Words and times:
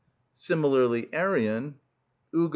_"Similarly 0.33 1.09
Arrian 1.13 1.75
(iv. 2.33 2.49